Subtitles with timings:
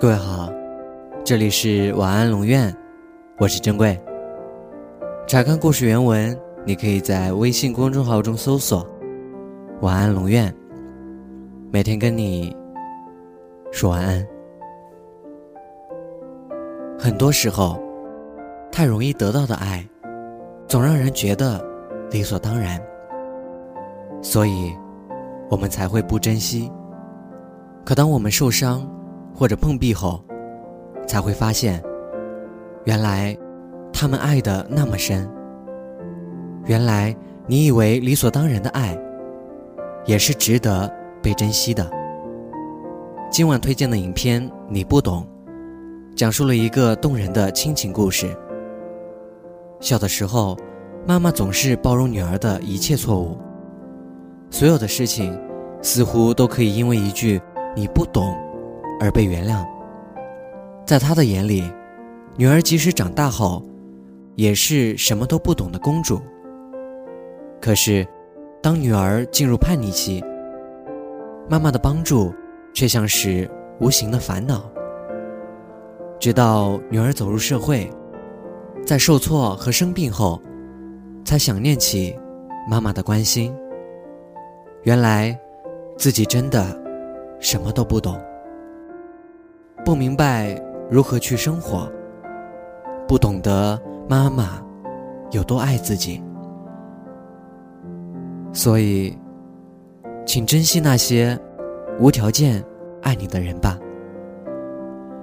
[0.00, 0.52] 各位好，
[1.24, 2.74] 这里是晚安龙院，
[3.38, 3.98] 我是珍贵。
[5.24, 6.36] 查看故事原文，
[6.66, 8.84] 你可以在微信公众号中搜索
[9.82, 10.52] “晚安龙院”，
[11.70, 12.54] 每天跟你
[13.70, 14.26] 说晚安。
[16.98, 17.80] 很多时候，
[18.72, 19.86] 太容易得到的爱，
[20.66, 21.64] 总让人觉得
[22.10, 22.82] 理所当然，
[24.20, 24.74] 所以，
[25.48, 26.70] 我们才会不珍惜。
[27.84, 28.86] 可当我们受伤
[29.34, 30.22] 或者碰壁后，
[31.06, 31.82] 才会发现，
[32.84, 33.36] 原来
[33.92, 35.28] 他们爱的那么深。
[36.66, 37.14] 原来
[37.46, 38.96] 你以为理所当然的爱，
[40.06, 40.88] 也是值得
[41.20, 41.90] 被珍惜的。
[43.30, 45.26] 今晚推荐的影片《你不懂》，
[46.14, 48.34] 讲述了一个动人的亲情故事。
[49.80, 50.56] 小的时候，
[51.06, 53.36] 妈妈总是包容女儿的一切错误，
[54.48, 55.36] 所有的事情
[55.82, 57.40] 似乎都可以因为一句。
[57.76, 58.32] 你不懂，
[59.00, 59.64] 而被原谅。
[60.86, 61.64] 在他的眼里，
[62.36, 63.62] 女儿即使长大后，
[64.34, 66.20] 也是什么都不懂的公主。
[67.60, 68.06] 可是，
[68.62, 70.22] 当女儿进入叛逆期，
[71.48, 72.34] 妈妈的帮助
[72.72, 74.64] 却像是无形的烦恼。
[76.18, 77.90] 直到女儿走入社会，
[78.86, 80.40] 在受挫和生病后，
[81.24, 82.14] 才想念起
[82.68, 83.54] 妈妈的关心。
[84.82, 85.38] 原来，
[85.96, 86.82] 自己真的。
[87.40, 88.18] 什么都不懂，
[89.84, 90.58] 不明白
[90.90, 91.86] 如何去生活，
[93.06, 94.62] 不懂得妈妈
[95.30, 96.22] 有多爱自己，
[98.50, 99.16] 所以，
[100.24, 101.38] 请珍惜那些
[102.00, 102.64] 无条件
[103.02, 103.78] 爱你的人吧。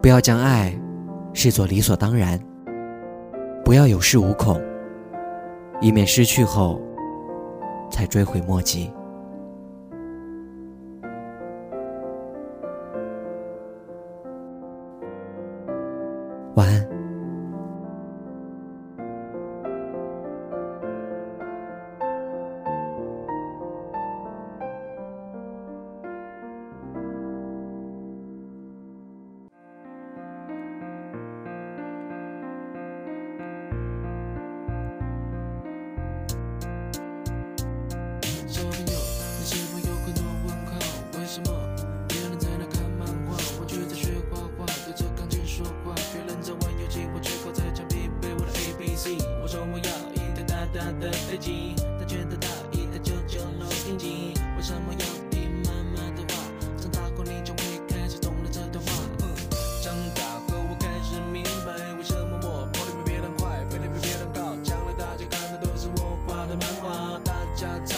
[0.00, 0.72] 不要将爱
[1.32, 2.38] 视作理所当然，
[3.64, 4.60] 不要有恃无恐，
[5.80, 6.80] 以免失去后
[7.90, 8.88] 才追悔莫及。
[16.54, 16.93] 晚安。
[67.64, 67.93] shots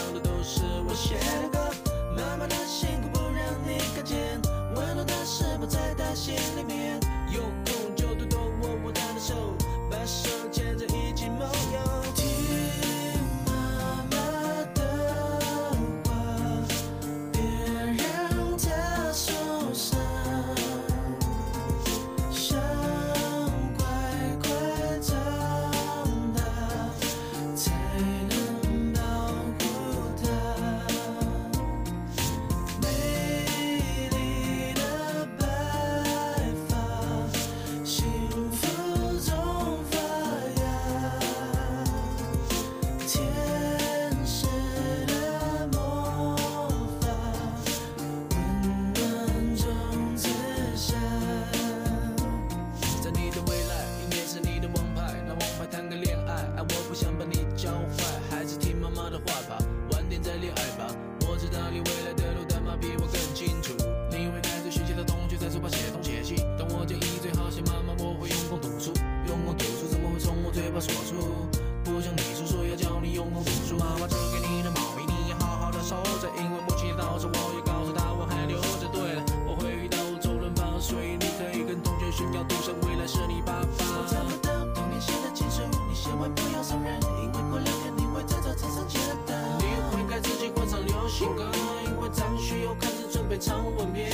[87.23, 91.51] 因为过两天你会在早餐上见到，你会给自己换上流行歌，
[91.87, 94.11] 因为张学友开始准备唱吻别。